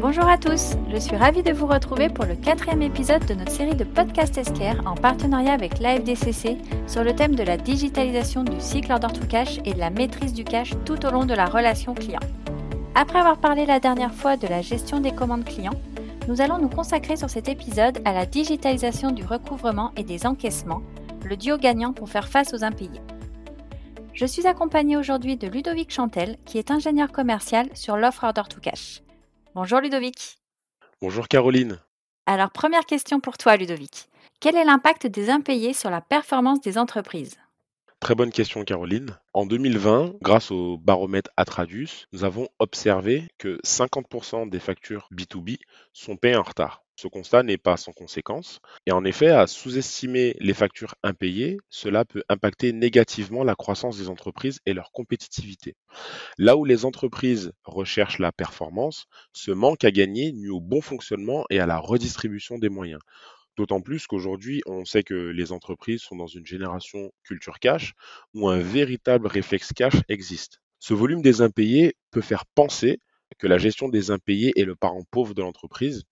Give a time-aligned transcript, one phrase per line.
[0.00, 3.52] Bonjour à tous, je suis ravie de vous retrouver pour le quatrième épisode de notre
[3.52, 8.58] série de podcast Esquire en partenariat avec l'AFDCC sur le thème de la digitalisation du
[8.60, 11.44] cycle order to cash et de la maîtrise du cash tout au long de la
[11.44, 12.20] relation client.
[12.94, 15.78] Après avoir parlé la dernière fois de la gestion des commandes clients,
[16.28, 20.80] nous allons nous consacrer sur cet épisode à la digitalisation du recouvrement et des encaissements,
[21.26, 23.02] le duo gagnant pour faire face aux impayés.
[24.14, 28.60] Je suis accompagnée aujourd'hui de Ludovic Chantel, qui est ingénieur commercial sur l'offre Order to
[28.60, 29.02] Cash.
[29.62, 30.38] Bonjour Ludovic.
[31.02, 31.80] Bonjour Caroline.
[32.24, 34.08] Alors, première question pour toi Ludovic.
[34.40, 37.36] Quel est l'impact des impayés sur la performance des entreprises?
[38.00, 39.18] Très bonne question Caroline.
[39.34, 45.58] En 2020, grâce au baromètre Atradius, nous avons observé que 50% des factures B2B
[45.92, 46.82] sont payées en retard.
[46.96, 48.60] Ce constat n'est pas sans conséquence.
[48.86, 54.08] Et en effet, à sous-estimer les factures impayées, cela peut impacter négativement la croissance des
[54.08, 55.76] entreprises et leur compétitivité.
[56.38, 59.04] Là où les entreprises recherchent la performance,
[59.34, 63.00] ce manque à gagner nuit au bon fonctionnement et à la redistribution des moyens.
[63.60, 67.92] D'autant plus qu'aujourd'hui, on sait que les entreprises sont dans une génération culture cash
[68.32, 70.62] où un véritable réflexe cash existe.
[70.78, 73.00] Ce volume des impayés peut faire penser
[73.36, 76.04] que la gestion des impayés est le parent pauvre de l'entreprise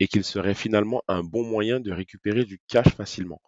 [0.00, 3.40] et qu'il serait finalement un bon moyen de récupérer du cash facilement.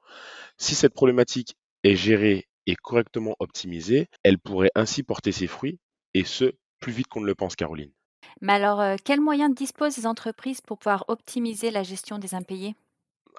[0.56, 5.80] Si cette problématique est gérée et correctement optimisée, elle pourrait ainsi porter ses fruits,
[6.14, 7.90] et ce, plus vite qu'on ne le pense, Caroline.
[8.40, 12.76] Mais alors, euh, quels moyens disposent les entreprises pour pouvoir optimiser la gestion des impayés?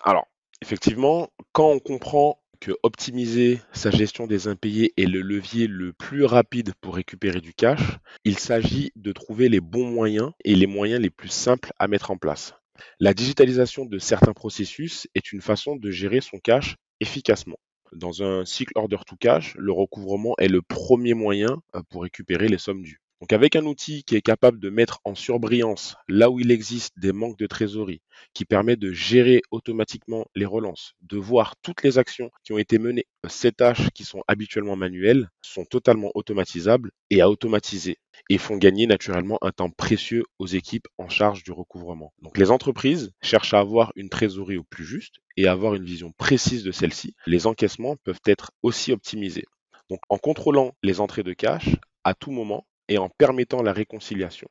[0.03, 0.28] Alors,
[0.61, 6.25] effectivement, quand on comprend que optimiser sa gestion des impayés est le levier le plus
[6.25, 7.81] rapide pour récupérer du cash,
[8.25, 12.11] il s'agit de trouver les bons moyens et les moyens les plus simples à mettre
[12.11, 12.53] en place.
[13.00, 17.58] La digitalisation de certains processus est une façon de gérer son cash efficacement.
[17.94, 22.47] Dans un cycle order to cash, le recouvrement est le premier moyen euh, pour récupérer
[22.47, 23.02] les sommes dues.
[23.22, 26.98] Donc avec un outil qui est capable de mettre en surbrillance là où il existe
[26.98, 28.02] des manques de trésorerie,
[28.34, 32.80] qui permet de gérer automatiquement les relances, de voir toutes les actions qui ont été
[32.80, 33.08] menées.
[33.28, 37.97] Ces tâches qui sont habituellement manuelles sont totalement automatisables et à automatiser
[38.29, 42.13] et font gagner naturellement un temps précieux aux équipes en charge du recouvrement.
[42.22, 45.84] Donc les entreprises cherchent à avoir une trésorerie au plus juste et à avoir une
[45.84, 47.16] vision précise de celle-ci.
[47.25, 49.46] Les encaissements peuvent être aussi optimisés.
[49.90, 51.75] Donc en contrôlant les entrées de cash
[52.06, 54.50] à tout moment, et en permettant la réconciliation.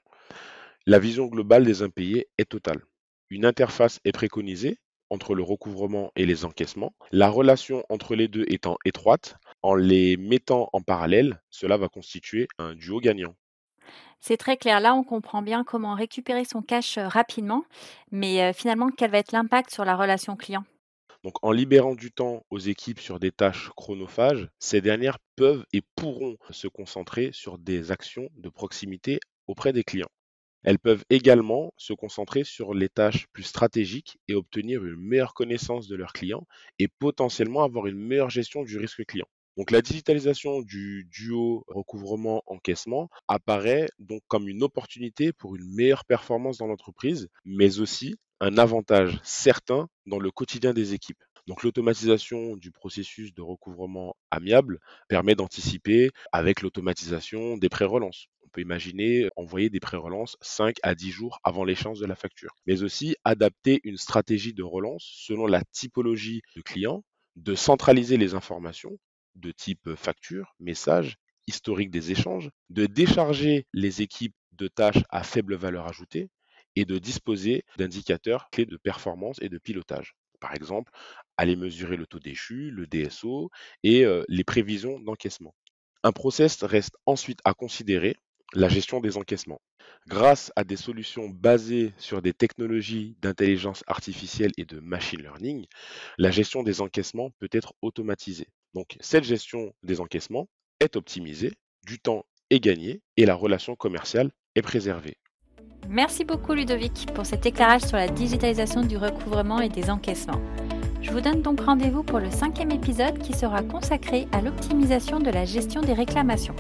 [0.87, 2.81] La vision globale des impayés est totale.
[3.29, 4.79] Une interface est préconisée
[5.11, 10.17] entre le recouvrement et les encaissements, la relation entre les deux étant étroite, en les
[10.17, 13.35] mettant en parallèle, cela va constituer un duo gagnant.
[14.21, 14.81] C'est très clair.
[14.81, 17.65] Là, on comprend bien comment récupérer son cash euh, rapidement,
[18.11, 20.65] mais euh, finalement, quel va être l'impact sur la relation client?
[21.25, 25.83] Donc en libérant du temps aux équipes sur des tâches chronophages, ces dernières peuvent et
[25.97, 30.11] pourront se concentrer sur des actions de proximité auprès des clients.
[30.65, 35.89] Elles peuvent également se concentrer sur les tâches plus stratégiques et obtenir une meilleure connaissance
[35.89, 36.47] de leurs clients
[36.79, 39.29] et potentiellement avoir une meilleure gestion du risque client.
[39.57, 46.59] Donc la digitalisation du duo recouvrement-encaissement apparaît donc comme une opportunité pour une meilleure performance
[46.59, 51.23] dans l'entreprise, mais aussi un avantage certain dans le quotidien des équipes.
[51.47, 58.27] Donc l'automatisation du processus de recouvrement amiable permet d'anticiper avec l'automatisation des pré-relances.
[58.45, 62.55] On peut imaginer envoyer des pré-relances 5 à 10 jours avant l'échéance de la facture,
[62.67, 67.03] mais aussi adapter une stratégie de relance selon la typologie du client,
[67.37, 68.99] de centraliser les informations
[69.35, 71.17] de type facture, message,
[71.47, 76.29] historique des échanges, de décharger les équipes de tâches à faible valeur ajoutée
[76.79, 80.15] et de disposer d'indicateurs clés de performance et de pilotage.
[80.41, 80.93] Par exemple,
[81.37, 83.51] aller mesurer le taux déchu, le DSO
[83.83, 85.55] et euh, les prévisions d'encaissement.
[86.05, 88.17] Un process reste ensuite à considérer
[88.55, 89.61] la gestion des encaissements.
[90.07, 95.67] Grâce à des solutions basées sur des technologies d'intelligence artificielle et de machine learning,
[96.17, 98.49] la gestion des encaissements peut être automatisée.
[98.75, 101.53] Donc cette gestion des encaissements est optimisée,
[101.85, 105.19] du temps est gagné et la relation commerciale est préservée.
[105.91, 110.41] Merci beaucoup Ludovic pour cet éclairage sur la digitalisation du recouvrement et des encaissements.
[111.01, 115.31] Je vous donne donc rendez-vous pour le cinquième épisode qui sera consacré à l'optimisation de
[115.31, 116.55] la gestion des réclamations.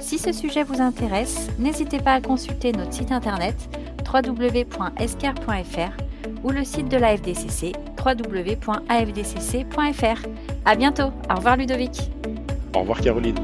[0.00, 3.56] Si ce sujet vous intéresse, n'hésitez pas à consulter notre site internet
[4.06, 5.90] www.escar.fr
[6.44, 8.68] ou le site de la FDCC www.afdcc.fr.
[10.64, 11.10] À bientôt.
[11.28, 12.10] Au revoir Ludovic.
[12.74, 13.34] Au revoir Caroline.